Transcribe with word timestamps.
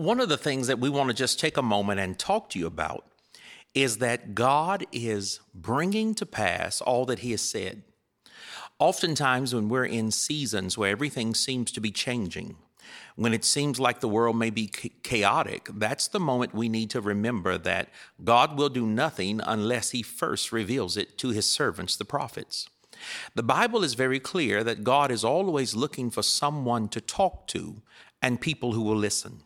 One 0.00 0.18
of 0.18 0.30
the 0.30 0.38
things 0.38 0.68
that 0.68 0.78
we 0.78 0.88
want 0.88 1.08
to 1.10 1.14
just 1.14 1.38
take 1.38 1.58
a 1.58 1.62
moment 1.62 2.00
and 2.00 2.18
talk 2.18 2.48
to 2.50 2.58
you 2.58 2.66
about 2.66 3.04
is 3.74 3.98
that 3.98 4.34
God 4.34 4.86
is 4.92 5.40
bringing 5.54 6.14
to 6.14 6.24
pass 6.24 6.80
all 6.80 7.04
that 7.04 7.18
He 7.18 7.32
has 7.32 7.42
said. 7.42 7.82
Oftentimes, 8.78 9.54
when 9.54 9.68
we're 9.68 9.84
in 9.84 10.10
seasons 10.10 10.78
where 10.78 10.90
everything 10.90 11.34
seems 11.34 11.70
to 11.72 11.82
be 11.82 11.90
changing, 11.90 12.56
when 13.16 13.34
it 13.34 13.44
seems 13.44 13.78
like 13.78 14.00
the 14.00 14.08
world 14.08 14.38
may 14.38 14.48
be 14.48 14.68
chaotic, 15.02 15.68
that's 15.74 16.08
the 16.08 16.18
moment 16.18 16.54
we 16.54 16.70
need 16.70 16.88
to 16.88 17.02
remember 17.02 17.58
that 17.58 17.90
God 18.24 18.56
will 18.56 18.70
do 18.70 18.86
nothing 18.86 19.42
unless 19.44 19.90
He 19.90 20.02
first 20.02 20.50
reveals 20.50 20.96
it 20.96 21.18
to 21.18 21.28
His 21.28 21.44
servants, 21.44 21.94
the 21.96 22.06
prophets. 22.06 22.70
The 23.34 23.42
Bible 23.42 23.84
is 23.84 23.92
very 23.92 24.18
clear 24.18 24.64
that 24.64 24.82
God 24.82 25.10
is 25.10 25.24
always 25.24 25.74
looking 25.74 26.08
for 26.08 26.22
someone 26.22 26.88
to 26.88 27.02
talk 27.02 27.46
to 27.48 27.82
and 28.22 28.40
people 28.40 28.72
who 28.72 28.80
will 28.80 28.96
listen. 28.96 29.42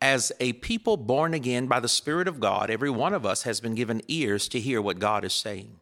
As 0.00 0.30
a 0.38 0.52
people 0.54 0.96
born 0.96 1.34
again 1.34 1.66
by 1.66 1.80
the 1.80 1.88
Spirit 1.88 2.28
of 2.28 2.38
God, 2.38 2.70
every 2.70 2.90
one 2.90 3.12
of 3.12 3.26
us 3.26 3.42
has 3.42 3.60
been 3.60 3.74
given 3.74 4.02
ears 4.06 4.46
to 4.48 4.60
hear 4.60 4.80
what 4.80 5.00
God 5.00 5.24
is 5.24 5.32
saying. 5.32 5.80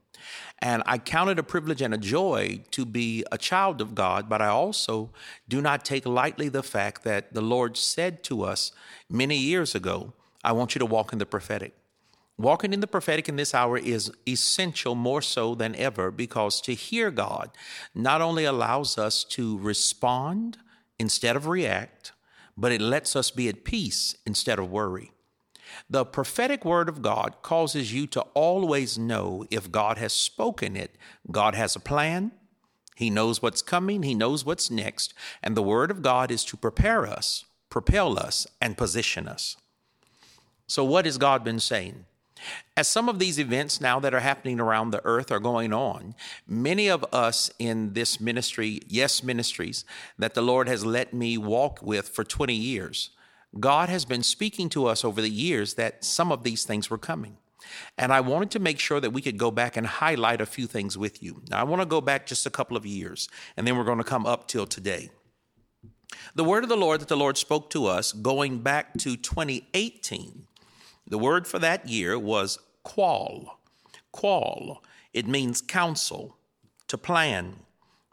And 0.60 0.82
I 0.86 0.98
count 0.98 1.30
it 1.30 1.38
a 1.38 1.42
privilege 1.42 1.82
and 1.82 1.92
a 1.92 1.98
joy 1.98 2.60
to 2.70 2.86
be 2.86 3.24
a 3.30 3.36
child 3.36 3.80
of 3.80 3.94
God, 3.94 4.28
but 4.28 4.40
I 4.40 4.48
also 4.48 5.10
do 5.48 5.60
not 5.60 5.84
take 5.84 6.06
lightly 6.06 6.48
the 6.48 6.62
fact 6.62 7.04
that 7.04 7.34
the 7.34 7.42
Lord 7.42 7.76
said 7.76 8.22
to 8.24 8.42
us 8.42 8.72
many 9.10 9.36
years 9.36 9.74
ago, 9.74 10.14
I 10.42 10.52
want 10.52 10.74
you 10.74 10.78
to 10.78 10.86
walk 10.86 11.12
in 11.12 11.18
the 11.18 11.26
prophetic. 11.26 11.74
Walking 12.38 12.72
in 12.72 12.80
the 12.80 12.86
prophetic 12.86 13.28
in 13.28 13.36
this 13.36 13.54
hour 13.54 13.78
is 13.78 14.12
essential 14.28 14.94
more 14.94 15.22
so 15.22 15.54
than 15.54 15.74
ever 15.74 16.10
because 16.10 16.60
to 16.62 16.74
hear 16.74 17.10
God 17.10 17.50
not 17.94 18.20
only 18.20 18.44
allows 18.44 18.98
us 18.98 19.24
to 19.24 19.58
respond 19.58 20.58
instead 20.98 21.34
of 21.36 21.46
react, 21.46 22.12
but 22.56 22.72
it 22.72 22.80
lets 22.80 23.14
us 23.14 23.30
be 23.30 23.48
at 23.48 23.64
peace 23.64 24.16
instead 24.24 24.58
of 24.58 24.70
worry. 24.70 25.12
The 25.90 26.04
prophetic 26.04 26.64
word 26.64 26.88
of 26.88 27.02
God 27.02 27.36
causes 27.42 27.92
you 27.92 28.06
to 28.08 28.20
always 28.34 28.98
know 28.98 29.44
if 29.50 29.70
God 29.70 29.98
has 29.98 30.12
spoken 30.12 30.76
it, 30.76 30.96
God 31.30 31.54
has 31.54 31.76
a 31.76 31.80
plan, 31.80 32.32
He 32.94 33.10
knows 33.10 33.42
what's 33.42 33.62
coming, 33.62 34.02
He 34.02 34.14
knows 34.14 34.44
what's 34.44 34.70
next, 34.70 35.12
and 35.42 35.56
the 35.56 35.62
word 35.62 35.90
of 35.90 36.02
God 36.02 36.30
is 36.30 36.44
to 36.46 36.56
prepare 36.56 37.06
us, 37.06 37.44
propel 37.68 38.18
us, 38.18 38.46
and 38.60 38.78
position 38.78 39.28
us. 39.28 39.56
So, 40.66 40.84
what 40.84 41.04
has 41.04 41.18
God 41.18 41.44
been 41.44 41.60
saying? 41.60 42.06
As 42.76 42.88
some 42.88 43.08
of 43.08 43.18
these 43.18 43.38
events 43.38 43.80
now 43.80 43.98
that 44.00 44.14
are 44.14 44.20
happening 44.20 44.60
around 44.60 44.90
the 44.90 45.04
earth 45.04 45.30
are 45.30 45.40
going 45.40 45.72
on, 45.72 46.14
many 46.46 46.88
of 46.88 47.04
us 47.12 47.50
in 47.58 47.94
this 47.94 48.20
ministry, 48.20 48.80
Yes 48.86 49.22
Ministries, 49.22 49.84
that 50.18 50.34
the 50.34 50.42
Lord 50.42 50.68
has 50.68 50.84
let 50.84 51.14
me 51.14 51.38
walk 51.38 51.80
with 51.82 52.08
for 52.08 52.24
20 52.24 52.54
years, 52.54 53.10
God 53.58 53.88
has 53.88 54.04
been 54.04 54.22
speaking 54.22 54.68
to 54.70 54.86
us 54.86 55.04
over 55.04 55.22
the 55.22 55.30
years 55.30 55.74
that 55.74 56.04
some 56.04 56.30
of 56.30 56.44
these 56.44 56.64
things 56.64 56.90
were 56.90 56.98
coming. 56.98 57.38
And 57.98 58.12
I 58.12 58.20
wanted 58.20 58.50
to 58.52 58.58
make 58.58 58.78
sure 58.78 59.00
that 59.00 59.10
we 59.10 59.22
could 59.22 59.38
go 59.38 59.50
back 59.50 59.76
and 59.76 59.86
highlight 59.86 60.40
a 60.40 60.46
few 60.46 60.66
things 60.66 60.96
with 60.96 61.22
you. 61.22 61.42
Now, 61.50 61.60
I 61.60 61.64
want 61.64 61.82
to 61.82 61.86
go 61.86 62.00
back 62.00 62.26
just 62.26 62.46
a 62.46 62.50
couple 62.50 62.76
of 62.76 62.86
years, 62.86 63.28
and 63.56 63.66
then 63.66 63.76
we're 63.76 63.84
going 63.84 63.98
to 63.98 64.04
come 64.04 64.26
up 64.26 64.46
till 64.46 64.66
today. 64.66 65.10
The 66.34 66.44
word 66.44 66.62
of 66.62 66.68
the 66.68 66.76
Lord 66.76 67.00
that 67.00 67.08
the 67.08 67.16
Lord 67.16 67.36
spoke 67.36 67.70
to 67.70 67.86
us 67.86 68.12
going 68.12 68.58
back 68.58 68.92
to 68.98 69.16
2018 69.16 70.46
the 71.06 71.18
word 71.18 71.46
for 71.46 71.58
that 71.58 71.88
year 71.88 72.18
was 72.18 72.58
qual. 72.82 73.60
Qual. 74.12 74.82
It 75.12 75.26
means 75.26 75.60
counsel, 75.60 76.36
to 76.88 76.98
plan, 76.98 77.56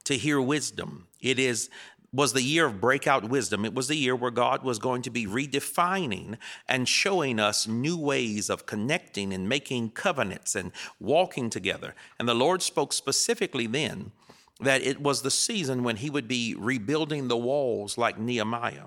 to 0.05 0.17
hear 0.17 0.39
wisdom. 0.39 1.08
It 1.19 1.39
is 1.39 1.69
was 2.13 2.33
the 2.33 2.44
year 2.44 2.67
of 2.67 2.80
breakout 2.80 3.27
wisdom. 3.27 3.66
It 3.66 3.73
was 3.73 3.88
the 3.88 3.97
year 3.97 4.16
where 4.16 4.30
God 4.30 4.61
was 4.61 4.77
going 4.77 5.02
to 5.02 5.09
be 5.09 5.25
redefining 5.25 6.38
and 6.69 6.88
showing 6.88 7.39
us 7.39 7.67
new 7.67 7.97
ways 7.97 8.52
of 8.52 8.67
connecting 8.67 9.33
and 9.33 9.50
making 9.50 9.89
covenants 9.91 10.53
and 10.53 10.72
walking 11.00 11.50
together. 11.50 11.95
And 12.19 12.30
the 12.30 12.35
Lord 12.35 12.61
spoke 12.61 12.94
specifically 12.94 13.66
then 13.66 14.12
that 14.59 14.81
it 14.81 15.02
was 15.02 15.22
the 15.22 15.31
season 15.31 15.84
when 15.84 15.97
he 15.97 16.09
would 16.09 16.28
be 16.28 16.56
rebuilding 16.58 17.28
the 17.28 17.38
walls 17.38 17.97
like 17.97 18.19
Nehemiah, 18.19 18.86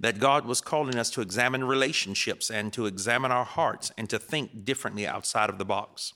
that 0.00 0.18
God 0.18 0.46
was 0.46 0.60
calling 0.60 0.96
us 0.96 1.10
to 1.10 1.20
examine 1.20 1.64
relationships 1.64 2.50
and 2.50 2.72
to 2.72 2.86
examine 2.86 3.30
our 3.30 3.44
hearts 3.44 3.92
and 3.98 4.08
to 4.10 4.18
think 4.18 4.64
differently 4.64 5.06
outside 5.06 5.50
of 5.50 5.58
the 5.58 5.64
box. 5.64 6.14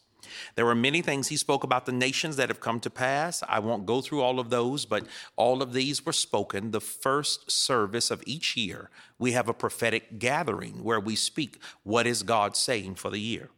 There 0.55 0.65
were 0.65 0.75
many 0.75 1.03
things 1.03 1.29
he 1.29 1.37
spoke 1.37 1.63
about 1.63 1.87
the 1.87 1.93
nations 1.93 2.37
that 2.37 2.49
have 2.49 2.61
come 2.61 2.81
to 2.81 2.91
pass. 2.91 3.43
I 3.49 3.59
won't 3.59 3.87
go 3.87 4.01
through 4.01 4.23
all 4.23 4.41
of 4.41 4.51
those, 4.51 4.85
but 4.85 5.07
all 5.37 5.63
of 5.63 5.73
these 5.73 6.05
were 6.05 6.13
spoken. 6.13 6.71
The 6.71 6.81
first 6.81 7.51
service 7.51 8.11
of 8.11 8.25
each 8.27 8.57
year, 8.57 8.91
we 9.19 9.33
have 9.33 9.49
a 9.49 9.55
prophetic 9.55 10.19
gathering 10.19 10.83
where 10.83 11.01
we 11.01 11.17
speak 11.17 11.61
what 11.85 12.07
is 12.07 12.23
God 12.23 12.57
saying 12.57 12.97
for 12.97 13.11
the 13.11 13.21
year. 13.21 13.51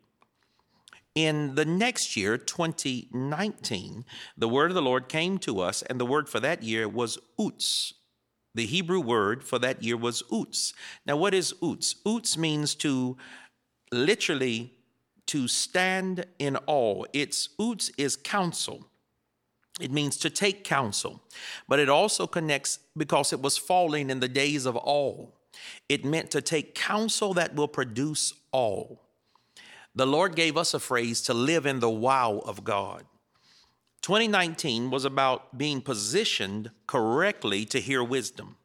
In 1.19 1.57
the 1.57 1.65
next 1.65 2.17
year, 2.17 2.39
2019, 2.39 4.05
the 4.37 4.49
word 4.49 4.71
of 4.71 4.77
the 4.77 4.81
Lord 4.81 5.09
came 5.09 5.39
to 5.39 5.59
us, 5.59 5.83
and 5.83 5.99
the 5.99 6.07
word 6.07 6.29
for 6.29 6.39
that 6.39 6.63
year 6.63 6.89
was 6.89 7.19
Utz. 7.41 7.93
The 8.55 8.67
Hebrew 8.67 9.01
word 9.01 9.43
for 9.43 9.59
that 9.59 9.83
year 9.83 9.97
was 9.97 10.23
Utz. 10.31 10.73
Now, 11.05 11.17
what 11.17 11.35
is 11.35 11.53
Utz? 11.61 11.97
Utz 12.07 12.39
means 12.39 12.77
to 12.77 13.17
literally 13.91 14.75
to 15.27 15.49
stand 15.49 16.25
in 16.39 16.57
awe. 16.69 17.03
It's 17.13 17.49
Utz 17.59 17.91
is 17.99 18.15
counsel. 18.15 18.87
It 19.81 19.91
means 19.91 20.19
to 20.19 20.31
take 20.31 20.63
counsel, 20.63 21.25
but 21.67 21.81
it 21.81 21.89
also 21.89 22.29
connects 22.29 22.79
because 22.97 23.33
it 23.33 23.43
was 23.43 23.59
falling 23.59 24.09
in 24.09 24.21
the 24.21 24.29
days 24.29 24.67
of 24.67 24.77
all. 24.77 25.35
It 25.89 26.05
meant 26.05 26.31
to 26.31 26.41
take 26.41 26.77
counsel 26.77 27.35
that 27.35 27.57
will 27.57 27.67
produce 27.67 28.35
awe. 28.53 28.95
The 29.95 30.07
Lord 30.07 30.37
gave 30.37 30.57
us 30.57 30.75
a 30.75 30.81
phrase 30.81 31.21
to 31.23 31.35
live 31.35 31.67
in 31.67 31.81
the 31.81 31.91
wow 31.91 32.43
of 32.45 32.65
God. 32.65 33.05
2019 34.03 34.91
was 34.91 35.05
about 35.05 35.59
being 35.59 35.81
positioned 35.81 36.71
correctly 36.87 37.65
to 37.67 37.81
hear 37.81 38.03
wisdom, 38.03 38.57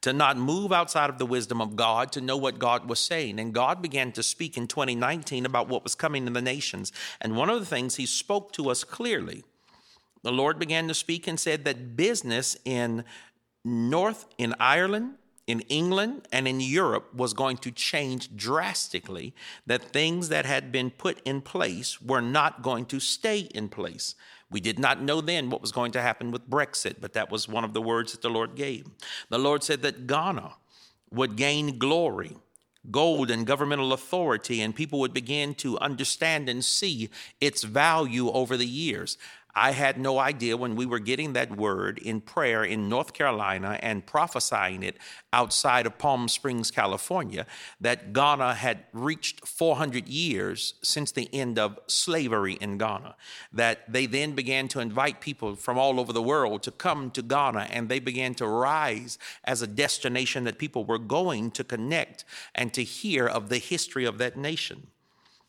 to 0.00 0.12
not 0.12 0.36
move 0.36 0.72
outside 0.72 1.10
of 1.10 1.18
the 1.18 1.26
wisdom 1.26 1.60
of 1.60 1.76
God, 1.76 2.10
to 2.12 2.20
know 2.20 2.36
what 2.36 2.58
God 2.58 2.88
was 2.88 2.98
saying. 2.98 3.38
And 3.38 3.52
God 3.52 3.82
began 3.82 4.10
to 4.12 4.22
speak 4.22 4.56
in 4.56 4.66
2019 4.66 5.44
about 5.44 5.68
what 5.68 5.84
was 5.84 5.94
coming 5.94 6.26
in 6.26 6.32
the 6.32 6.40
nations. 6.40 6.92
And 7.20 7.36
one 7.36 7.50
of 7.50 7.60
the 7.60 7.66
things 7.66 7.96
He 7.96 8.06
spoke 8.06 8.52
to 8.54 8.70
us 8.70 8.82
clearly, 8.84 9.44
the 10.22 10.32
Lord 10.32 10.58
began 10.58 10.88
to 10.88 10.94
speak 10.94 11.26
and 11.26 11.38
said 11.38 11.64
that 11.64 11.96
business 11.96 12.56
in 12.64 13.04
North, 13.64 14.26
in 14.38 14.54
Ireland, 14.58 15.14
in 15.46 15.60
England 15.62 16.28
and 16.32 16.46
in 16.46 16.60
Europe 16.60 17.14
was 17.14 17.32
going 17.32 17.56
to 17.58 17.70
change 17.70 18.36
drastically, 18.36 19.34
that 19.66 19.82
things 19.82 20.28
that 20.28 20.46
had 20.46 20.70
been 20.70 20.90
put 20.90 21.20
in 21.24 21.40
place 21.40 22.00
were 22.00 22.20
not 22.20 22.62
going 22.62 22.86
to 22.86 23.00
stay 23.00 23.40
in 23.40 23.68
place. 23.68 24.14
We 24.50 24.60
did 24.60 24.78
not 24.78 25.00
know 25.00 25.20
then 25.20 25.48
what 25.50 25.60
was 25.60 25.72
going 25.72 25.92
to 25.92 26.02
happen 26.02 26.30
with 26.30 26.50
Brexit, 26.50 26.96
but 27.00 27.12
that 27.12 27.30
was 27.30 27.48
one 27.48 27.64
of 27.64 27.72
the 27.72 27.82
words 27.82 28.12
that 28.12 28.22
the 28.22 28.30
Lord 28.30 28.56
gave. 28.56 28.86
The 29.28 29.38
Lord 29.38 29.62
said 29.62 29.82
that 29.82 30.06
Ghana 30.06 30.54
would 31.12 31.36
gain 31.36 31.78
glory, 31.78 32.36
gold, 32.90 33.30
and 33.30 33.46
governmental 33.46 33.92
authority, 33.92 34.60
and 34.60 34.74
people 34.74 34.98
would 35.00 35.12
begin 35.12 35.54
to 35.56 35.78
understand 35.78 36.48
and 36.48 36.64
see 36.64 37.10
its 37.40 37.62
value 37.62 38.30
over 38.30 38.56
the 38.56 38.66
years. 38.66 39.18
I 39.54 39.72
had 39.72 39.98
no 39.98 40.18
idea 40.18 40.56
when 40.56 40.76
we 40.76 40.86
were 40.86 40.98
getting 40.98 41.32
that 41.32 41.56
word 41.56 41.98
in 41.98 42.20
prayer 42.20 42.64
in 42.64 42.88
North 42.88 43.12
Carolina 43.12 43.78
and 43.82 44.06
prophesying 44.06 44.82
it 44.82 44.96
outside 45.32 45.86
of 45.86 45.98
Palm 45.98 46.28
Springs, 46.28 46.70
California, 46.70 47.46
that 47.80 48.12
Ghana 48.12 48.54
had 48.54 48.84
reached 48.92 49.46
400 49.46 50.08
years 50.08 50.74
since 50.82 51.12
the 51.12 51.28
end 51.32 51.58
of 51.58 51.78
slavery 51.86 52.54
in 52.60 52.78
Ghana. 52.78 53.16
That 53.52 53.92
they 53.92 54.06
then 54.06 54.32
began 54.32 54.68
to 54.68 54.80
invite 54.80 55.20
people 55.20 55.56
from 55.56 55.78
all 55.78 55.98
over 55.98 56.12
the 56.12 56.22
world 56.22 56.62
to 56.64 56.70
come 56.70 57.10
to 57.12 57.22
Ghana 57.22 57.68
and 57.70 57.88
they 57.88 57.98
began 57.98 58.34
to 58.36 58.46
rise 58.46 59.18
as 59.44 59.62
a 59.62 59.66
destination 59.66 60.44
that 60.44 60.58
people 60.58 60.84
were 60.84 60.98
going 60.98 61.50
to 61.52 61.64
connect 61.64 62.24
and 62.54 62.72
to 62.74 62.84
hear 62.84 63.26
of 63.26 63.48
the 63.48 63.58
history 63.58 64.04
of 64.04 64.18
that 64.18 64.36
nation. 64.36 64.88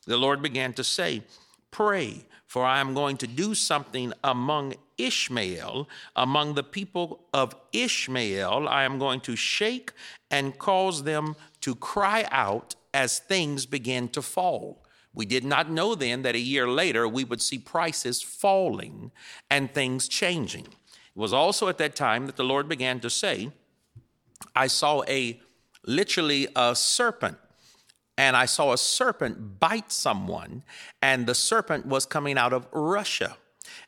The 0.05 0.17
Lord 0.17 0.41
began 0.41 0.73
to 0.73 0.83
say, 0.83 1.23
Pray 1.71 2.25
for 2.51 2.65
I 2.65 2.81
am 2.81 2.93
going 2.93 3.15
to 3.15 3.27
do 3.27 3.55
something 3.55 4.11
among 4.25 4.73
Ishmael, 4.97 5.87
among 6.17 6.55
the 6.55 6.63
people 6.63 7.23
of 7.33 7.55
Ishmael. 7.71 8.67
I 8.67 8.83
am 8.83 8.99
going 8.99 9.21
to 9.21 9.37
shake 9.37 9.93
and 10.29 10.59
cause 10.59 11.03
them 11.03 11.37
to 11.61 11.75
cry 11.75 12.27
out 12.29 12.75
as 12.93 13.19
things 13.19 13.65
begin 13.65 14.09
to 14.09 14.21
fall. 14.21 14.83
We 15.13 15.25
did 15.25 15.45
not 15.45 15.71
know 15.71 15.95
then 15.95 16.23
that 16.23 16.35
a 16.35 16.39
year 16.39 16.67
later 16.67 17.07
we 17.07 17.23
would 17.23 17.41
see 17.41 17.57
prices 17.57 18.21
falling 18.21 19.11
and 19.49 19.73
things 19.73 20.09
changing. 20.09 20.65
It 20.65 21.15
was 21.15 21.31
also 21.31 21.69
at 21.69 21.77
that 21.77 21.95
time 21.95 22.25
that 22.25 22.35
the 22.35 22.43
Lord 22.43 22.67
began 22.67 22.99
to 22.99 23.09
say, 23.09 23.51
I 24.53 24.67
saw 24.67 25.03
a 25.07 25.39
literally 25.85 26.49
a 26.53 26.75
serpent 26.75 27.37
and 28.21 28.37
I 28.37 28.45
saw 28.45 28.71
a 28.71 28.77
serpent 28.77 29.59
bite 29.59 29.91
someone, 29.91 30.63
and 31.01 31.25
the 31.25 31.33
serpent 31.33 31.87
was 31.87 32.05
coming 32.05 32.37
out 32.37 32.53
of 32.53 32.67
Russia, 32.71 33.37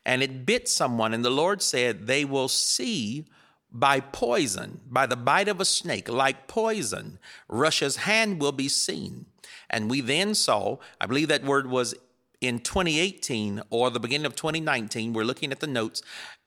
and 0.04 0.24
it 0.24 0.44
bit 0.44 0.68
someone. 0.68 1.14
And 1.14 1.24
the 1.24 1.30
Lord 1.30 1.62
said, 1.62 2.08
They 2.08 2.24
will 2.24 2.48
see 2.48 3.26
by 3.70 4.00
poison, 4.00 4.80
by 4.90 5.06
the 5.06 5.14
bite 5.14 5.46
of 5.46 5.60
a 5.60 5.64
snake, 5.64 6.08
like 6.08 6.48
poison, 6.48 7.20
Russia's 7.46 7.94
hand 7.94 8.40
will 8.40 8.50
be 8.50 8.68
seen. 8.68 9.26
And 9.70 9.88
we 9.88 10.00
then 10.00 10.34
saw, 10.34 10.78
I 11.00 11.06
believe 11.06 11.28
that 11.28 11.44
word 11.44 11.70
was 11.70 11.94
in 12.40 12.58
2018 12.58 13.62
or 13.70 13.88
the 13.88 14.00
beginning 14.00 14.26
of 14.26 14.34
2019. 14.34 15.12
We're 15.12 15.22
looking 15.22 15.52
at 15.52 15.60
the 15.60 15.68
notes. 15.68 16.02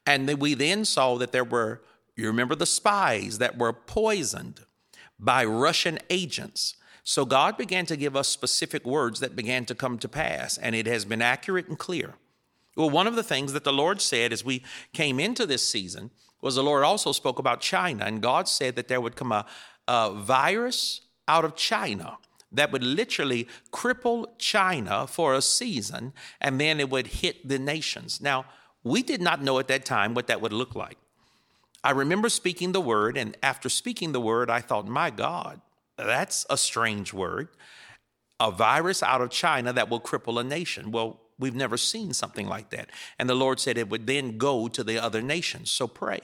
And 0.05 0.27
we 0.41 0.55
then 0.55 0.83
saw 0.83 1.15
that 1.19 1.31
there 1.31 1.45
were, 1.45 1.81
you 2.17 2.27
remember 2.27 2.55
the 2.55 2.65
spies 2.65 3.37
that 3.37 3.57
were 3.57 3.71
poisoned 3.71 4.65
by 5.17 5.45
Russian 5.45 5.99
agents. 6.09 6.75
So 7.09 7.23
God 7.23 7.55
began 7.55 7.85
to 7.85 7.95
give 7.95 8.17
us 8.17 8.27
specific 8.27 8.85
words 8.85 9.21
that 9.21 9.33
began 9.33 9.63
to 9.67 9.73
come 9.73 9.97
to 9.99 10.09
pass, 10.09 10.57
and 10.57 10.75
it 10.75 10.87
has 10.87 11.05
been 11.05 11.21
accurate 11.21 11.69
and 11.69 11.79
clear. 11.79 12.15
Well, 12.75 12.89
one 12.89 13.07
of 13.07 13.15
the 13.15 13.23
things 13.23 13.53
that 13.53 13.63
the 13.63 13.71
Lord 13.71 14.01
said 14.01 14.33
as 14.33 14.43
we 14.43 14.61
came 14.91 15.17
into 15.17 15.45
this 15.45 15.65
season 15.65 16.11
was 16.41 16.55
the 16.55 16.63
Lord 16.63 16.83
also 16.83 17.13
spoke 17.13 17.39
about 17.39 17.61
China, 17.61 18.03
and 18.03 18.21
God 18.21 18.49
said 18.49 18.75
that 18.75 18.89
there 18.89 18.99
would 18.99 19.15
come 19.15 19.31
a, 19.31 19.45
a 19.87 20.11
virus 20.13 20.99
out 21.29 21.45
of 21.45 21.55
China 21.55 22.17
that 22.51 22.73
would 22.73 22.83
literally 22.83 23.47
cripple 23.71 24.25
China 24.37 25.07
for 25.07 25.33
a 25.33 25.41
season, 25.41 26.11
and 26.41 26.59
then 26.59 26.77
it 26.77 26.89
would 26.89 27.07
hit 27.07 27.47
the 27.47 27.57
nations. 27.57 28.19
Now, 28.19 28.47
we 28.83 29.01
did 29.01 29.21
not 29.21 29.41
know 29.41 29.59
at 29.59 29.69
that 29.69 29.85
time 29.85 30.13
what 30.13 30.27
that 30.27 30.41
would 30.41 30.51
look 30.51 30.75
like. 30.75 30.97
I 31.85 31.91
remember 31.91 32.27
speaking 32.27 32.73
the 32.73 32.81
word, 32.81 33.15
and 33.15 33.37
after 33.41 33.69
speaking 33.69 34.11
the 34.11 34.19
word, 34.19 34.49
I 34.49 34.59
thought, 34.59 34.89
my 34.89 35.09
God, 35.09 35.61
that's 35.97 36.45
a 36.49 36.57
strange 36.57 37.13
word. 37.13 37.49
A 38.39 38.51
virus 38.51 39.01
out 39.01 39.21
of 39.21 39.31
China 39.31 39.73
that 39.73 39.89
will 39.89 39.99
cripple 39.99 40.39
a 40.39 40.43
nation. 40.43 40.91
Well, 40.91 41.21
we've 41.39 41.55
never 41.55 41.77
seen 41.77 42.13
something 42.13 42.47
like 42.47 42.69
that. 42.69 42.89
And 43.17 43.29
the 43.29 43.35
Lord 43.35 43.59
said 43.59 43.77
it 43.77 43.89
would 43.89 44.07
then 44.07 44.37
go 44.37 44.67
to 44.67 44.83
the 44.83 45.01
other 45.03 45.21
nations. 45.21 45.71
So 45.71 45.87
pray. 45.87 46.21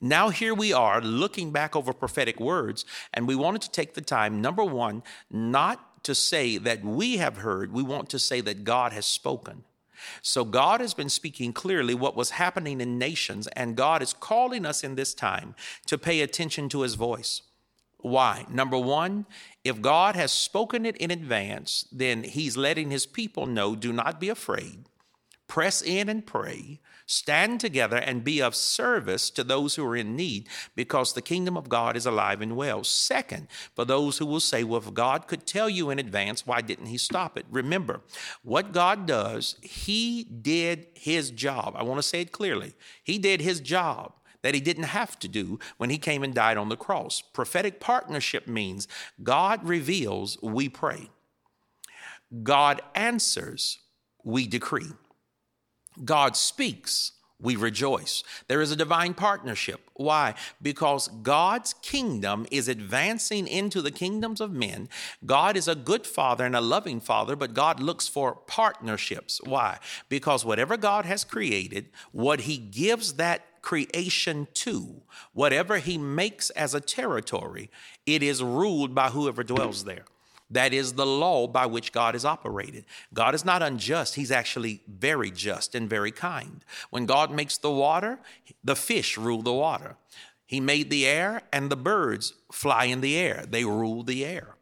Now, 0.00 0.30
here 0.30 0.54
we 0.54 0.72
are 0.72 1.00
looking 1.02 1.52
back 1.52 1.76
over 1.76 1.92
prophetic 1.92 2.40
words, 2.40 2.86
and 3.12 3.28
we 3.28 3.36
wanted 3.36 3.60
to 3.62 3.70
take 3.70 3.92
the 3.92 4.00
time, 4.00 4.40
number 4.40 4.64
one, 4.64 5.02
not 5.30 6.04
to 6.04 6.14
say 6.14 6.56
that 6.56 6.82
we 6.82 7.18
have 7.18 7.38
heard, 7.38 7.70
we 7.72 7.82
want 7.82 8.08
to 8.10 8.18
say 8.18 8.40
that 8.40 8.64
God 8.64 8.92
has 8.92 9.04
spoken. 9.04 9.64
So, 10.22 10.46
God 10.46 10.80
has 10.80 10.94
been 10.94 11.10
speaking 11.10 11.52
clearly 11.52 11.94
what 11.94 12.16
was 12.16 12.30
happening 12.30 12.80
in 12.80 12.98
nations, 12.98 13.46
and 13.48 13.76
God 13.76 14.00
is 14.00 14.14
calling 14.14 14.64
us 14.64 14.82
in 14.82 14.94
this 14.94 15.12
time 15.12 15.54
to 15.84 15.98
pay 15.98 16.22
attention 16.22 16.70
to 16.70 16.80
his 16.80 16.94
voice. 16.94 17.42
Why? 18.02 18.46
Number 18.48 18.78
one, 18.78 19.26
if 19.64 19.80
God 19.80 20.16
has 20.16 20.32
spoken 20.32 20.86
it 20.86 20.96
in 20.96 21.10
advance, 21.10 21.86
then 21.92 22.24
he's 22.24 22.56
letting 22.56 22.90
his 22.90 23.06
people 23.06 23.46
know 23.46 23.76
do 23.76 23.92
not 23.92 24.20
be 24.20 24.28
afraid, 24.28 24.84
press 25.46 25.82
in 25.82 26.08
and 26.08 26.26
pray, 26.26 26.80
Stand 27.10 27.58
together 27.58 27.96
and 27.96 28.22
be 28.22 28.40
of 28.40 28.54
service 28.54 29.30
to 29.30 29.42
those 29.42 29.74
who 29.74 29.84
are 29.84 29.96
in 29.96 30.14
need 30.14 30.48
because 30.76 31.12
the 31.12 31.20
kingdom 31.20 31.56
of 31.56 31.68
God 31.68 31.96
is 31.96 32.06
alive 32.06 32.40
and 32.40 32.54
well. 32.54 32.84
Second, 32.84 33.48
for 33.74 33.84
those 33.84 34.18
who 34.18 34.26
will 34.26 34.38
say, 34.38 34.62
well, 34.62 34.80
if 34.80 34.94
God 34.94 35.26
could 35.26 35.44
tell 35.44 35.68
you 35.68 35.90
in 35.90 35.98
advance, 35.98 36.46
why 36.46 36.60
didn't 36.60 36.86
he 36.86 36.96
stop 36.96 37.36
it? 37.36 37.46
Remember, 37.50 38.02
what 38.44 38.70
God 38.70 39.06
does, 39.06 39.56
he 39.60 40.22
did 40.22 40.86
his 40.94 41.32
job. 41.32 41.74
I 41.76 41.82
want 41.82 41.98
to 41.98 42.06
say 42.06 42.20
it 42.20 42.30
clearly. 42.30 42.74
He 43.02 43.18
did 43.18 43.40
his 43.40 43.58
job 43.58 44.12
that 44.42 44.54
he 44.54 44.60
didn't 44.60 44.84
have 44.84 45.18
to 45.20 45.28
do 45.28 45.58
when 45.76 45.90
he 45.90 45.98
came 45.98 46.22
and 46.22 46.34
died 46.34 46.56
on 46.56 46.68
the 46.68 46.76
cross. 46.76 47.20
Prophetic 47.20 47.80
partnership 47.80 48.46
means 48.46 48.88
God 49.22 49.66
reveals, 49.66 50.38
we 50.42 50.68
pray. 50.68 51.10
God 52.42 52.80
answers, 52.94 53.78
we 54.24 54.46
decree. 54.46 54.92
God 56.04 56.36
speaks, 56.36 57.12
we 57.40 57.56
rejoice. 57.56 58.22
There 58.48 58.60
is 58.60 58.70
a 58.70 58.76
divine 58.76 59.14
partnership. 59.14 59.80
Why? 59.94 60.34
Because 60.60 61.08
God's 61.08 61.74
kingdom 61.82 62.46
is 62.50 62.68
advancing 62.68 63.48
into 63.48 63.82
the 63.82 63.90
kingdoms 63.90 64.40
of 64.40 64.52
men. 64.52 64.88
God 65.24 65.56
is 65.56 65.66
a 65.66 65.74
good 65.74 66.06
father 66.06 66.44
and 66.44 66.54
a 66.54 66.60
loving 66.60 67.00
father, 67.00 67.36
but 67.36 67.54
God 67.54 67.80
looks 67.80 68.06
for 68.06 68.34
partnerships. 68.46 69.40
Why? 69.44 69.78
Because 70.08 70.44
whatever 70.44 70.76
God 70.76 71.06
has 71.06 71.24
created, 71.24 71.88
what 72.12 72.42
he 72.42 72.58
gives 72.58 73.14
that 73.14 73.44
creation 73.62 74.48
to, 74.54 75.02
whatever 75.32 75.78
he 75.78 75.98
makes 75.98 76.50
as 76.50 76.74
a 76.74 76.80
territory, 76.80 77.70
it 78.06 78.22
is 78.22 78.42
ruled 78.42 78.94
by 78.94 79.08
whoever 79.08 79.42
dwells 79.42 79.84
there. 79.84 80.04
That 80.50 80.72
is 80.72 80.94
the 80.94 81.06
law 81.06 81.46
by 81.46 81.66
which 81.66 81.92
God 81.92 82.14
is 82.16 82.24
operated. 82.24 82.84
God 83.14 83.34
is 83.34 83.44
not 83.44 83.62
unjust. 83.62 84.16
He's 84.16 84.32
actually 84.32 84.82
very 84.88 85.30
just 85.30 85.74
and 85.74 85.88
very 85.88 86.10
kind. 86.10 86.64
When 86.90 87.06
God 87.06 87.30
makes 87.30 87.56
the 87.56 87.70
water, 87.70 88.18
the 88.64 88.74
fish 88.74 89.16
rule 89.16 89.42
the 89.42 89.52
water. 89.52 89.96
He 90.46 90.58
made 90.58 90.90
the 90.90 91.06
air 91.06 91.42
and 91.52 91.70
the 91.70 91.76
birds 91.76 92.34
fly 92.50 92.86
in 92.86 93.00
the 93.00 93.16
air. 93.16 93.44
They 93.48 93.64
rule 93.64 94.02
the 94.02 94.24
air. 94.24 94.56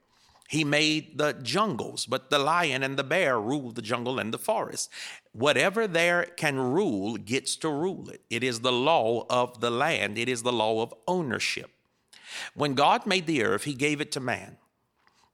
He 0.48 0.64
made 0.64 1.18
the 1.18 1.34
jungles, 1.34 2.06
but 2.06 2.30
the 2.30 2.38
lion 2.38 2.82
and 2.82 2.98
the 2.98 3.04
bear 3.04 3.38
rule 3.38 3.70
the 3.70 3.82
jungle 3.82 4.18
and 4.18 4.32
the 4.32 4.38
forest. 4.38 4.90
Whatever 5.32 5.86
there 5.86 6.24
can 6.24 6.58
rule 6.58 7.18
gets 7.18 7.54
to 7.56 7.68
rule 7.68 8.08
it. 8.08 8.22
It 8.30 8.42
is 8.42 8.60
the 8.60 8.72
law 8.72 9.26
of 9.28 9.60
the 9.60 9.70
land, 9.70 10.18
it 10.18 10.28
is 10.28 10.42
the 10.42 10.52
law 10.52 10.82
of 10.82 10.94
ownership. 11.06 11.70
When 12.54 12.74
God 12.74 13.06
made 13.06 13.26
the 13.26 13.44
earth, 13.44 13.64
He 13.64 13.74
gave 13.74 14.00
it 14.00 14.10
to 14.12 14.20
man. 14.20 14.56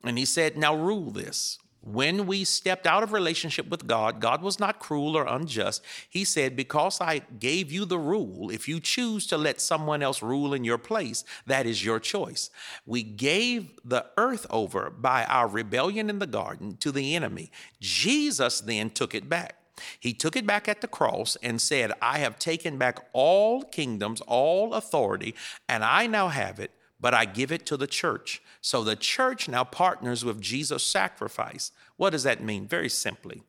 And 0.04 0.18
he 0.18 0.24
said, 0.24 0.56
Now 0.56 0.74
rule 0.74 1.10
this. 1.10 1.58
When 1.86 2.26
we 2.26 2.44
stepped 2.44 2.86
out 2.86 3.02
of 3.02 3.12
relationship 3.12 3.68
with 3.68 3.86
God, 3.86 4.18
God 4.18 4.40
was 4.40 4.58
not 4.58 4.78
cruel 4.78 5.18
or 5.18 5.26
unjust. 5.26 5.84
He 6.08 6.24
said, 6.24 6.56
Because 6.56 6.98
I 6.98 7.18
gave 7.38 7.70
you 7.70 7.84
the 7.84 7.98
rule, 7.98 8.48
if 8.48 8.66
you 8.66 8.80
choose 8.80 9.26
to 9.26 9.36
let 9.36 9.60
someone 9.60 10.02
else 10.02 10.22
rule 10.22 10.54
in 10.54 10.64
your 10.64 10.78
place, 10.78 11.24
that 11.46 11.66
is 11.66 11.84
your 11.84 12.00
choice. 12.00 12.48
We 12.86 13.02
gave 13.02 13.68
the 13.84 14.06
earth 14.16 14.46
over 14.48 14.88
by 14.88 15.24
our 15.24 15.46
rebellion 15.46 16.08
in 16.08 16.20
the 16.20 16.26
garden 16.26 16.78
to 16.78 16.90
the 16.90 17.14
enemy. 17.14 17.50
Jesus 17.82 18.62
then 18.62 18.88
took 18.88 19.14
it 19.14 19.28
back. 19.28 19.56
He 20.00 20.14
took 20.14 20.36
it 20.36 20.46
back 20.46 20.68
at 20.68 20.80
the 20.80 20.88
cross 20.88 21.36
and 21.42 21.60
said, 21.60 21.92
I 22.00 22.18
have 22.20 22.38
taken 22.38 22.78
back 22.78 23.08
all 23.12 23.62
kingdoms, 23.62 24.22
all 24.22 24.72
authority, 24.72 25.34
and 25.68 25.84
I 25.84 26.06
now 26.06 26.28
have 26.28 26.60
it 26.60 26.70
but 27.04 27.12
I 27.12 27.26
give 27.26 27.52
it 27.52 27.66
to 27.66 27.76
the 27.76 27.86
church. 27.86 28.40
So 28.62 28.82
the 28.82 28.96
church 28.96 29.46
now 29.46 29.62
partners 29.62 30.24
with 30.24 30.40
Jesus' 30.40 30.82
sacrifice. 30.82 31.70
What 31.98 32.10
does 32.10 32.22
that 32.22 32.42
mean? 32.42 32.66
Very 32.66 32.88
simply, 32.88 33.42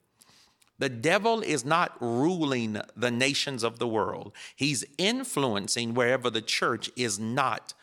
the 0.78 0.90
devil 0.90 1.40
is 1.40 1.63
not 1.63 1.96
ruling 2.02 2.81
the 2.98 3.12
nations 3.12 3.63
of 3.63 3.80
the 3.80 3.88
world, 3.88 4.34
he's 4.57 4.84
influencing 4.98 5.94
wherever 5.94 6.30
the 6.30 6.42
church 6.42 6.92
is 6.98 7.18
not 7.18 7.74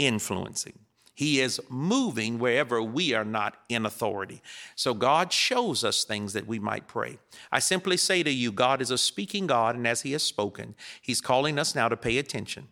influencing. 0.00 0.80
He 1.14 1.38
is 1.38 1.60
moving 1.68 2.40
wherever 2.40 2.82
we 2.82 3.14
are 3.14 3.24
not 3.24 3.58
in 3.68 3.86
authority. 3.86 4.42
So 4.74 4.92
God 4.92 5.32
shows 5.32 5.84
us 5.84 6.02
things 6.02 6.32
that 6.32 6.48
we 6.48 6.58
might 6.58 6.88
pray. 6.88 7.18
I 7.52 7.60
simply 7.60 7.96
say 7.96 8.24
to 8.24 8.30
you, 8.32 8.50
God 8.50 8.82
is 8.82 8.90
a 8.90 8.98
speaking 8.98 9.46
God, 9.46 9.76
and 9.76 9.86
as 9.86 10.00
He 10.02 10.10
has 10.12 10.24
spoken, 10.24 10.74
He's 11.00 11.20
calling 11.20 11.60
us 11.60 11.76
now 11.76 11.88
to 11.88 11.96
pay 11.96 12.18
attention. 12.18 12.66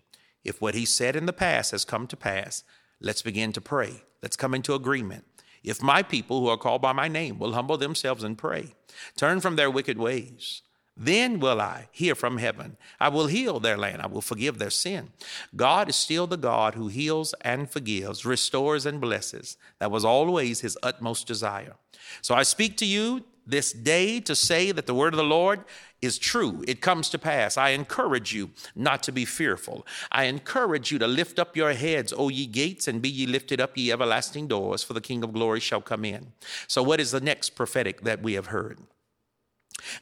If 0.45 0.61
what 0.61 0.75
he 0.75 0.85
said 0.85 1.17
in 1.17 1.27
the 1.27 1.33
past 1.33 1.73
has 1.73 1.85
come 1.85 2.07
to 2.07 2.17
pass, 2.17 2.65
let's 3.01 3.23
begin 3.23 3.53
to 3.53 3.61
pray. 3.61 4.03
Let's 4.23 4.37
come 4.37 4.55
into 4.55 4.75
agreement. 4.75 5.25
If 5.63 5.83
my 5.83 6.03
people 6.03 6.41
who 6.41 6.49
are 6.49 6.57
called 6.57 6.83
by 6.83 6.93
my 6.93 7.09
name 7.09 7.39
will 7.39 7.53
humble 7.53 7.77
themselves 7.77 8.25
and 8.25 8.39
pray, 8.39 8.75
turn 9.17 9.41
from 9.41 9.57
their 9.57 9.71
wicked 9.71 9.99
ways, 9.99 10.63
then 10.97 11.39
will 11.39 11.61
I 11.61 11.89
hear 11.93 12.17
from 12.17 12.39
heaven. 12.39 12.77
I 12.99 13.09
will 13.09 13.29
heal 13.29 13.61
their 13.61 13.77
land. 13.77 14.03
I 14.03 14.09
will 14.09 14.21
forgive 14.21 14.59
their 14.59 14.71
sin. 14.71 15.11
God 15.55 15.89
is 15.89 15.97
still 15.97 16.27
the 16.27 16.37
God 16.37 16.75
who 16.75 16.89
heals 16.89 17.35
and 17.43 17.71
forgives, 17.71 18.27
restores 18.27 18.85
and 18.85 19.01
blesses. 19.01 19.57
That 19.79 19.93
was 19.93 20.05
always 20.05 20.61
his 20.61 20.77
utmost 20.83 21.29
desire. 21.29 21.77
So 22.21 22.35
I 22.35 22.43
speak 22.43 22.77
to 22.79 22.87
you 22.87 23.25
this 23.49 23.73
day 23.73 24.21
to 24.21 24.37
say 24.37 24.71
that 24.73 24.87
the 24.87 24.95
word 24.95 25.15
of 25.15 25.19
the 25.19 25.25
Lord 25.25 25.65
is 26.01 26.19
true. 26.19 26.63
It 26.69 26.81
comes 26.81 27.09
to 27.11 27.19
pass. 27.19 27.57
I 27.57 27.71
encourage 27.71 28.33
you 28.33 28.51
not 28.77 29.03
to 29.05 29.13
be 29.13 29.25
fearful. 29.25 29.87
I 30.13 30.25
encourage 30.25 30.93
you 30.93 30.99
to 30.99 31.07
lift 31.07 31.39
up 31.39 31.57
your 31.57 31.73
heads, 31.73 32.13
O 32.17 32.29
ye 32.29 32.47
gates, 32.47 32.87
and 32.87 33.03
be 33.03 33.09
ye 33.09 33.27
lifted 33.27 33.61
up, 33.61 33.77
ye 33.77 33.91
everlasting 33.91 34.47
doors, 34.49 34.83
for 34.85 34.93
the 34.93 35.01
King 35.01 35.25
of 35.25 35.33
glory 35.33 35.61
shall 35.61 35.81
come 35.81 36.05
in. 36.05 36.33
So, 36.67 36.83
what 36.83 37.01
is 37.01 37.11
the 37.11 37.21
next 37.21 37.51
prophetic 37.51 38.03
that 38.03 38.23
we 38.23 38.35
have 38.35 38.47
heard? 38.47 38.79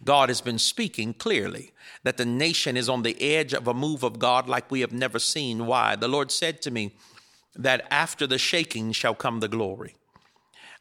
God 0.04 0.28
has 0.28 0.40
been 0.40 0.58
speaking 0.58 1.14
clearly 1.14 1.72
that 2.02 2.16
the 2.16 2.24
nation 2.24 2.76
is 2.76 2.88
on 2.88 3.02
the 3.02 3.20
edge 3.22 3.52
of 3.52 3.68
a 3.68 3.74
move 3.74 4.02
of 4.02 4.18
God 4.18 4.48
like 4.48 4.70
we 4.70 4.80
have 4.80 4.92
never 4.92 5.18
seen. 5.18 5.66
Why? 5.66 5.96
The 5.96 6.08
Lord 6.08 6.30
said 6.30 6.62
to 6.62 6.70
me 6.70 6.96
that 7.54 7.86
after 7.90 8.26
the 8.26 8.38
shaking 8.38 8.92
shall 8.92 9.14
come 9.14 9.40
the 9.40 9.48
glory. 9.48 9.94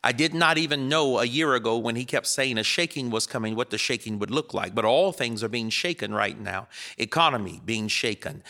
I 0.05 0.11
did 0.11 0.35
not 0.35 0.59
even 0.59 0.87
know 0.87 1.17
a 1.17 1.25
year 1.25 1.55
ago 1.55 1.79
when 1.79 1.95
he 1.95 2.05
kept 2.05 2.27
saying 2.27 2.59
a 2.59 2.63
shaking 2.63 3.09
was 3.09 3.25
coming, 3.25 3.55
what 3.55 3.71
the 3.71 3.79
shaking 3.79 4.19
would 4.19 4.29
look 4.29 4.53
like. 4.53 4.75
But 4.75 4.85
all 4.85 5.11
things 5.11 5.43
are 5.43 5.49
being 5.49 5.71
shaken 5.71 6.13
right 6.13 6.39
now. 6.39 6.67
Economy 6.99 7.59
being 7.65 7.87
shaken, 7.87 8.43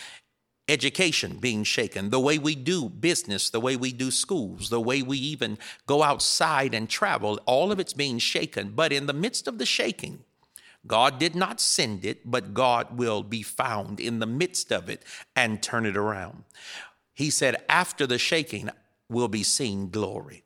education 0.68 1.38
being 1.38 1.64
shaken, 1.64 2.10
the 2.10 2.20
way 2.20 2.38
we 2.38 2.56
do 2.56 2.90
business, 2.90 3.50
the 3.50 3.62
way 3.62 3.78
we 3.78 3.94
do 3.94 4.12
schools, 4.12 4.70
the 4.70 4.82
way 4.82 5.02
we 5.02 5.18
even 5.18 5.58
go 5.86 6.04
outside 6.04 6.74
and 6.74 6.90
travel, 6.90 7.40
all 7.46 7.72
of 7.72 7.80
it's 7.80 7.94
being 7.94 8.20
shaken. 8.20 8.74
But 8.76 8.92
in 8.92 9.06
the 9.06 9.14
midst 9.14 9.48
of 9.48 9.58
the 9.58 9.66
shaking, 9.66 10.26
God 10.86 11.20
did 11.20 11.36
not 11.36 11.62
send 11.62 12.04
it, 12.04 12.30
but 12.30 12.54
God 12.54 12.98
will 12.98 13.24
be 13.24 13.44
found 13.44 14.02
in 14.02 14.20
the 14.20 14.28
midst 14.28 14.74
of 14.74 14.90
it 14.90 15.04
and 15.38 15.64
turn 15.64 15.86
it 15.86 15.96
around. 15.96 16.44
He 17.14 17.30
said, 17.30 17.64
After 17.70 18.06
the 18.06 18.18
shaking 18.18 18.70
will 19.08 19.30
be 19.30 19.44
seen 19.44 19.90
glory. 19.90 20.45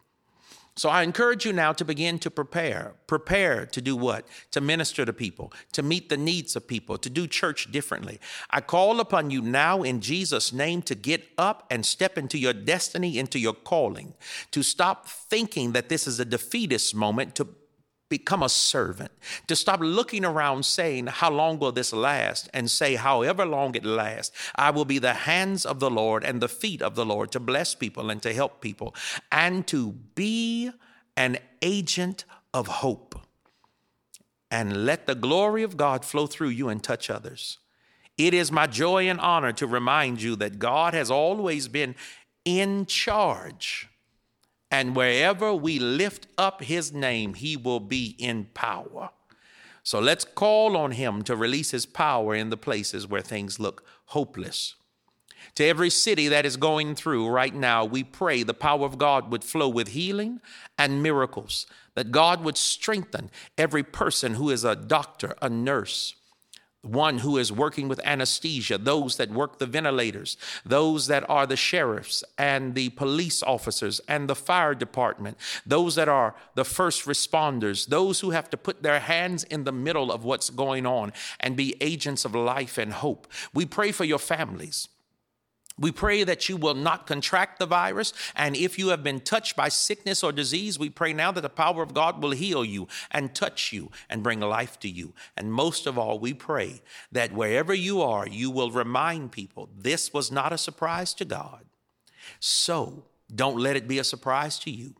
So 0.79 0.88
I 0.88 1.03
encourage 1.03 1.45
you 1.45 1.51
now 1.51 1.74
to 1.74 1.83
begin 1.83 2.19
to 2.19 2.31
prepare. 2.31 2.93
Prepare 3.05 3.65
to 3.65 3.81
do 3.81 3.98
what? 3.98 4.25
To 4.51 4.62
minister 4.62 5.03
to 5.03 5.12
people, 5.12 5.51
to 5.74 5.83
meet 5.83 6.07
the 6.07 6.15
needs 6.15 6.55
of 6.55 6.69
people, 6.69 6.98
to 7.00 7.09
do 7.09 7.27
church 7.27 7.69
differently. 7.69 8.17
I 8.50 8.62
call 8.62 9.01
upon 9.01 9.29
you 9.29 9.41
now 9.41 9.83
in 9.83 10.00
Jesus' 10.00 10.53
name 10.53 10.81
to 10.83 10.95
get 10.95 11.27
up 11.38 11.67
and 11.69 11.86
step 11.86 12.17
into 12.17 12.38
your 12.38 12.53
destiny, 12.53 13.19
into 13.19 13.39
your 13.39 13.55
calling, 13.55 14.13
to 14.51 14.63
stop 14.63 15.05
thinking 15.05 15.74
that 15.74 15.89
this 15.89 16.07
is 16.07 16.17
a 16.17 16.24
defeatist 16.24 16.95
moment, 16.95 17.36
to 17.36 17.50
become 18.10 18.42
a 18.42 18.50
servant, 18.50 19.12
to 19.48 19.56
stop 19.56 19.80
looking 19.80 20.25
around 20.25 20.66
saying, 20.66 21.08
How 21.08 21.30
long 21.30 21.60
will 21.60 21.72
this 21.72 21.94
last? 21.94 22.50
and 22.54 22.70
say, 22.70 22.96
However 22.96 23.46
long 23.46 23.75
it 23.75 23.86
lasts, 23.86 24.36
I 24.56 24.72
will 24.72 24.86
be 24.86 24.98
the 24.98 25.13
hands 25.13 25.66
of 25.66 25.80
the 25.80 25.92
Lord 25.92 26.24
and 26.24 26.42
the 26.42 26.50
feet 26.50 26.82
of 26.82 26.96
the 26.96 27.06
Lord 27.06 27.32
to 27.32 27.39
bless 27.39 27.75
people 27.75 28.10
and 28.10 28.22
to 28.24 28.34
help 28.34 28.62
people, 28.62 28.96
and 29.32 29.66
to 29.68 29.94
be 30.16 30.72
an 31.16 31.38
agent 31.62 32.25
of 32.54 32.68
hope. 32.68 33.16
And 34.51 34.86
let 34.86 35.06
the 35.06 35.16
glory 35.16 35.62
of 35.62 35.78
God 35.78 36.04
flow 36.04 36.25
through 36.25 36.50
you 36.50 36.70
and 36.70 36.82
touch 36.82 37.12
others. 37.12 37.60
It 38.18 38.34
is 38.34 38.51
my 38.51 38.66
joy 38.66 39.08
and 39.08 39.20
honor 39.20 39.51
to 39.54 39.68
remind 39.68 40.22
you 40.22 40.36
that 40.38 40.58
God 40.58 40.96
has 40.96 41.12
always 41.12 41.68
been 41.68 41.94
in 42.44 42.88
charge 42.88 43.88
and 44.71 44.95
wherever 44.95 45.53
we 45.53 45.79
lift 45.79 46.27
up 46.38 46.63
his 46.63 46.93
name, 46.93 47.33
he 47.33 47.57
will 47.57 47.79
be 47.79 48.15
in 48.19 48.45
power. 48.53 49.09
So 49.83 49.99
let's 49.99 50.25
call 50.25 50.77
on 50.77 50.91
him 50.91 51.23
to 51.23 51.35
release 51.35 51.71
his 51.71 51.85
power 51.85 52.35
in 52.35 52.49
the 52.49 52.57
places 52.57 53.07
where 53.07 53.21
things 53.21 53.59
look 53.59 53.83
hopeless. 54.05 54.75
To 55.55 55.65
every 55.65 55.89
city 55.89 56.27
that 56.27 56.45
is 56.45 56.57
going 56.57 56.95
through 56.95 57.27
right 57.27 57.53
now, 57.53 57.83
we 57.85 58.03
pray 58.03 58.43
the 58.43 58.53
power 58.53 58.85
of 58.85 58.97
God 58.97 59.31
would 59.31 59.43
flow 59.43 59.67
with 59.67 59.89
healing 59.89 60.41
and 60.77 61.01
miracles, 61.01 61.65
that 61.95 62.11
God 62.11 62.43
would 62.43 62.57
strengthen 62.57 63.31
every 63.57 63.83
person 63.83 64.35
who 64.35 64.49
is 64.49 64.63
a 64.63 64.75
doctor, 64.75 65.33
a 65.41 65.49
nurse, 65.49 66.15
one 66.81 67.19
who 67.19 67.38
is 67.38 67.51
working 67.51 67.88
with 67.88 68.00
anesthesia, 68.05 68.77
those 68.77 69.17
that 69.17 69.29
work 69.31 69.59
the 69.59 69.65
ventilators, 69.65 70.38
those 70.65 71.07
that 71.07 71.29
are 71.29 71.45
the 71.45 71.57
sheriffs 71.57 72.24
and 72.38 72.74
the 72.74 72.89
police 72.89 73.43
officers 73.43 74.00
and 74.07 74.29
the 74.29 74.36
fire 74.36 74.74
department, 74.74 75.38
those 75.65 75.95
that 75.95 76.07
are 76.07 76.36
the 76.55 76.63
first 76.63 77.05
responders, 77.05 77.88
those 77.88 78.21
who 78.21 78.31
have 78.31 78.50
to 78.50 78.57
put 78.57 78.81
their 78.81 79.00
hands 79.00 79.43
in 79.43 79.65
the 79.65 79.71
middle 79.71 80.12
of 80.12 80.24
what's 80.24 80.50
going 80.50 80.86
on 80.86 81.12
and 81.39 81.57
be 81.57 81.75
agents 81.81 82.24
of 82.24 82.33
life 82.33 82.77
and 82.77 82.93
hope. 82.93 83.27
We 83.53 83.65
pray 83.65 83.91
for 83.91 84.05
your 84.05 84.19
families. 84.19 84.88
We 85.79 85.91
pray 85.91 86.24
that 86.24 86.50
you 86.50 86.57
will 86.57 86.75
not 86.75 87.07
contract 87.07 87.57
the 87.57 87.65
virus. 87.65 88.13
And 88.36 88.55
if 88.55 88.77
you 88.77 88.89
have 88.89 89.03
been 89.03 89.21
touched 89.21 89.55
by 89.55 89.69
sickness 89.69 90.24
or 90.24 90.31
disease, 90.31 90.77
we 90.77 90.89
pray 90.89 91.13
now 91.13 91.31
that 91.31 91.41
the 91.41 91.50
power 91.50 91.81
of 91.81 91.93
God 91.93 92.21
will 92.21 92.31
heal 92.31 92.65
you 92.65 92.88
and 93.12 93.33
touch 93.33 93.71
you 93.71 93.89
and 94.09 94.21
bring 94.21 94.41
life 94.41 94.79
to 94.81 94.89
you. 94.89 95.13
And 95.38 95.53
most 95.53 95.88
of 95.88 95.98
all, 95.98 96.19
we 96.19 96.33
pray 96.33 96.81
that 97.12 97.31
wherever 97.31 97.74
you 97.74 98.01
are, 98.01 98.27
you 98.27 98.51
will 98.51 98.71
remind 98.71 99.31
people 99.31 99.69
this 99.75 100.13
was 100.13 100.31
not 100.31 100.51
a 100.51 100.57
surprise 100.57 101.13
to 101.15 101.25
God. 101.25 101.65
So 102.39 103.05
don't 103.33 103.57
let 103.57 103.75
it 103.75 103.88
be 103.88 104.00
a 104.00 104.03
surprise 104.03 104.59
to 104.59 104.71
you. 104.71 104.95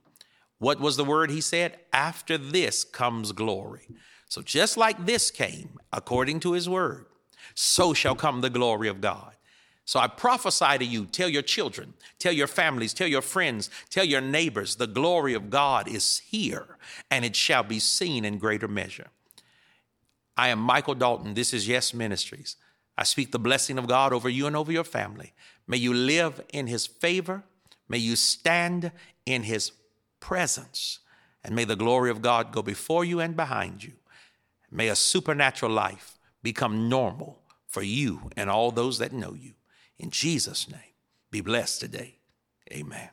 What 0.60 0.80
was 0.80 0.98
the 0.98 1.06
word 1.06 1.30
he 1.30 1.42
said? 1.42 1.78
After 1.94 2.38
this 2.38 2.84
comes 2.84 3.32
glory. 3.32 3.88
So 4.28 4.42
just 4.42 4.78
like 4.78 5.06
this 5.06 5.32
came, 5.32 5.80
according 5.92 6.42
to 6.42 6.54
his 6.54 6.70
word, 6.70 7.06
so 7.56 7.94
shall 7.94 8.16
come 8.16 8.42
the 8.42 8.50
glory 8.50 8.88
of 8.88 9.02
God. 9.02 9.36
So 9.90 10.00
I 10.00 10.06
prophesy 10.06 10.78
to 10.78 10.86
you, 10.86 11.08
tell 11.08 11.30
your 11.30 11.42
children, 11.42 11.96
tell 12.20 12.32
your 12.32 12.46
families, 12.46 12.94
tell 12.94 13.08
your 13.08 13.24
friends, 13.24 13.72
tell 13.90 14.06
your 14.06 14.22
neighbors, 14.22 14.76
the 14.76 14.86
glory 14.86 15.34
of 15.34 15.50
God 15.50 15.88
is 15.88 16.20
here 16.20 16.78
and 17.10 17.26
it 17.26 17.36
shall 17.36 17.64
be 17.64 17.80
seen 17.80 18.24
in 18.24 18.38
greater 18.38 18.68
measure. 18.68 19.08
I 20.38 20.50
am 20.50 20.60
Michael 20.60 20.94
Dalton. 20.94 21.34
This 21.34 21.56
is 21.56 21.68
Yes 21.68 21.92
Ministries. 21.92 22.56
I 23.00 23.04
speak 23.04 23.32
the 23.32 23.40
blessing 23.40 23.80
of 23.80 23.88
God 23.88 24.14
over 24.14 24.30
you 24.30 24.46
and 24.46 24.56
over 24.56 24.72
your 24.72 24.84
family. 24.84 25.34
May 25.66 25.78
you 25.78 25.92
live 25.92 26.40
in 26.54 26.68
his 26.68 26.86
favor. 26.86 27.42
May 27.88 27.98
you 27.98 28.16
stand 28.16 28.92
in 29.26 29.42
his 29.42 29.72
presence. 30.20 31.00
And 31.44 31.56
may 31.56 31.64
the 31.64 31.76
glory 31.76 32.12
of 32.12 32.22
God 32.22 32.52
go 32.52 32.62
before 32.62 33.06
you 33.06 33.20
and 33.22 33.36
behind 33.36 33.84
you. 33.84 33.94
May 34.70 34.90
a 34.90 34.96
supernatural 34.96 35.72
life 35.72 36.20
become 36.44 36.90
normal 36.90 37.42
for 37.66 37.82
you 37.82 38.30
and 38.38 38.52
all 38.52 38.70
those 38.70 39.00
that 39.00 39.14
know 39.14 39.34
you. 39.34 39.54
In 40.00 40.10
Jesus' 40.12 40.70
name, 40.70 40.94
be 41.30 41.42
blessed 41.42 41.82
today. 41.82 42.20
Amen. 42.72 43.10